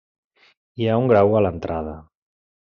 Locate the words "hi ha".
0.83-0.95